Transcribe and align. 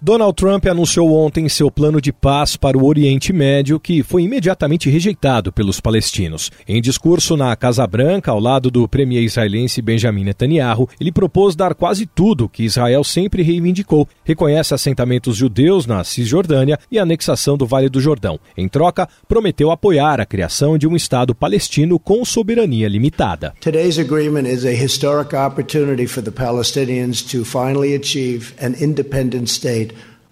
Donald 0.00 0.36
Trump 0.36 0.64
anunciou 0.66 1.12
ontem 1.12 1.48
seu 1.48 1.72
plano 1.72 2.00
de 2.00 2.12
paz 2.12 2.56
para 2.56 2.78
o 2.78 2.86
Oriente 2.86 3.32
Médio, 3.32 3.80
que 3.80 4.02
foi 4.04 4.22
imediatamente 4.22 4.88
rejeitado 4.88 5.52
pelos 5.52 5.80
palestinos. 5.80 6.52
Em 6.68 6.80
discurso 6.80 7.36
na 7.36 7.54
Casa 7.56 7.84
Branca, 7.84 8.30
ao 8.30 8.38
lado 8.38 8.70
do 8.70 8.86
premier 8.86 9.24
israelense 9.24 9.82
Benjamin 9.82 10.22
Netanyahu, 10.22 10.88
ele 11.00 11.10
propôs 11.10 11.56
dar 11.56 11.74
quase 11.74 12.06
tudo 12.06 12.48
que 12.48 12.62
Israel 12.62 13.02
sempre 13.02 13.42
reivindicou: 13.42 14.06
reconhece 14.24 14.72
assentamentos 14.72 15.36
judeus 15.36 15.84
na 15.84 16.04
Cisjordânia 16.04 16.78
e 16.90 16.98
anexação 16.98 17.56
do 17.56 17.66
Vale 17.66 17.88
do 17.88 18.00
Jordão. 18.00 18.38
Em 18.56 18.68
troca, 18.68 19.08
prometeu 19.26 19.72
apoiar 19.72 20.20
a 20.20 20.26
criação 20.26 20.78
de 20.78 20.86
um 20.86 20.94
Estado 20.94 21.34
palestino 21.34 21.98
com 21.98 22.24
soberania 22.24 22.88
limitada. 22.88 23.52
Today's 23.60 23.98
agreement 23.98 24.46
is 24.46 24.64
a 24.64 24.72
historic 24.72 25.34
opportunity 25.34 26.06
for 26.06 26.22
the 26.22 26.30
Palestinians 26.30 27.20
to 27.22 27.44
finally 27.44 27.96
achieve 27.96 28.54
an 28.60 28.74
independent 28.80 29.48
state 29.48 29.87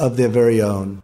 of 0.00 0.16
their 0.16 0.30
very 0.30 0.62
own. 0.62 0.98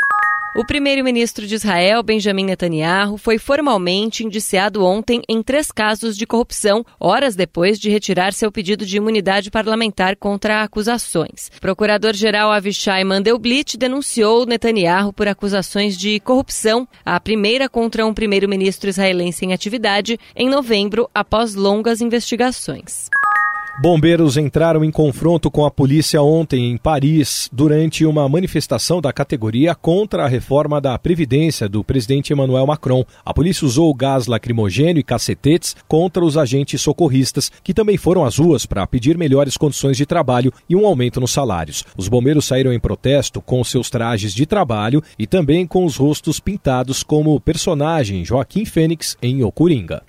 O 0.57 0.65
primeiro-ministro 0.65 1.49
de 1.49 1.57
Israel, 1.57 2.01
Benjamin 2.01 2.45
Netanyahu, 2.45 3.19
foi 3.19 3.39
formalmente 3.39 4.23
indiciado 4.23 4.85
ontem 4.85 5.21
em 5.29 5.43
três 5.43 5.73
casos 5.73 6.17
de 6.17 6.25
corrupção, 6.25 6.87
horas 7.01 7.35
depois 7.35 7.77
de 7.77 7.91
retirar 7.91 8.33
seu 8.33 8.53
pedido 8.53 8.87
de 8.87 8.97
imunidade 8.97 9.51
parlamentar 9.51 10.15
contra 10.15 10.63
acusações. 10.63 11.51
Procurador-geral 11.61 12.53
Avishai 12.53 13.03
Mandelblit 13.03 13.77
denunciou 13.77 14.47
Netanyahu 14.47 15.13
por 15.13 15.27
acusações 15.27 15.99
de 15.99 16.21
corrupção, 16.21 16.87
a 17.05 17.19
primeira 17.19 17.69
contra 17.69 18.07
um 18.07 18.15
primeiro-ministro 18.15 18.89
israelense 18.89 19.45
em 19.45 19.53
atividade, 19.53 20.21
em 20.37 20.49
novembro, 20.49 21.11
após 21.13 21.57
longas 21.57 22.01
investigações. 22.01 23.11
Bombeiros 23.77 24.37
entraram 24.37 24.85
em 24.85 24.91
confronto 24.91 25.51
com 25.51 25.65
a 25.65 25.71
polícia 25.71 26.23
ontem 26.23 26.71
em 26.71 26.77
Paris 26.77 27.51
durante 27.53 28.07
uma 28.07 28.29
manifestação 28.29 29.01
da 29.01 29.13
categoria 29.13 29.75
contra 29.75 30.25
a 30.25 30.29
reforma 30.29 30.81
da 30.81 30.97
Previdência 30.97 31.69
do 31.69 31.83
presidente 31.83 32.33
Emmanuel 32.33 32.69
Macron. 32.69 33.05
A 33.25 33.35
polícia 33.35 33.67
usou 33.67 33.93
gás 33.93 34.29
lacrimogênio 34.29 35.01
e 35.01 35.03
cacetetes 35.03 35.75
contra 35.89 36.25
os 36.25 36.39
agentes 36.39 36.81
socorristas, 36.81 37.51
que 37.65 37.75
também 37.75 37.97
foram 37.97 38.25
às 38.25 38.39
ruas 38.39 38.65
para 38.65 38.87
pedir 38.87 39.19
melhores 39.19 39.57
condições 39.57 39.97
de 39.97 40.07
trabalho 40.07 40.53
e 40.69 40.77
um 40.77 40.87
aumento 40.87 41.21
nos 41.21 41.33
salários. 41.33 41.85
Os 41.97 42.07
bombeiros 42.07 42.45
saíram 42.45 42.73
em 42.73 42.79
protesto 42.79 43.43
com 43.43 43.63
seus 43.65 43.91
trajes 43.91 44.33
de 44.33 44.47
trabalho 44.47 45.03
e 45.19 45.27
também 45.27 45.67
com 45.67 45.85
os 45.85 45.97
rostos 45.97 46.39
pintados 46.39 47.03
como 47.03 47.35
o 47.35 47.41
personagem 47.41 48.25
Joaquim 48.25 48.65
Fênix 48.65 49.17
em 49.21 49.43
Ocuringa. 49.43 50.01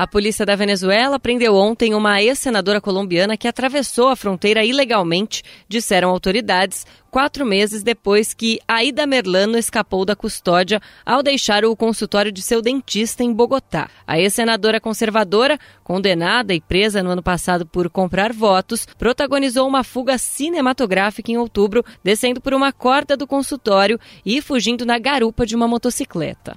A 0.00 0.06
polícia 0.06 0.46
da 0.46 0.56
Venezuela 0.56 1.20
prendeu 1.20 1.54
ontem 1.54 1.92
uma 1.92 2.22
ex-senadora 2.22 2.80
colombiana 2.80 3.36
que 3.36 3.46
atravessou 3.46 4.08
a 4.08 4.16
fronteira 4.16 4.64
ilegalmente, 4.64 5.42
disseram 5.68 6.08
autoridades, 6.08 6.86
quatro 7.10 7.44
meses 7.44 7.82
depois 7.82 8.32
que 8.32 8.58
Aida 8.66 9.06
Merlano 9.06 9.58
escapou 9.58 10.06
da 10.06 10.16
custódia 10.16 10.80
ao 11.04 11.22
deixar 11.22 11.66
o 11.66 11.76
consultório 11.76 12.32
de 12.32 12.40
seu 12.40 12.62
dentista 12.62 13.22
em 13.22 13.30
Bogotá. 13.30 13.90
A 14.06 14.18
ex-senadora 14.18 14.80
conservadora, 14.80 15.58
condenada 15.84 16.54
e 16.54 16.62
presa 16.62 17.02
no 17.02 17.10
ano 17.10 17.22
passado 17.22 17.66
por 17.66 17.90
comprar 17.90 18.32
votos, 18.32 18.86
protagonizou 18.98 19.68
uma 19.68 19.84
fuga 19.84 20.16
cinematográfica 20.16 21.30
em 21.30 21.36
outubro, 21.36 21.84
descendo 22.02 22.40
por 22.40 22.54
uma 22.54 22.72
corda 22.72 23.18
do 23.18 23.26
consultório 23.26 24.00
e 24.24 24.40
fugindo 24.40 24.86
na 24.86 24.98
garupa 24.98 25.44
de 25.44 25.54
uma 25.54 25.68
motocicleta. 25.68 26.56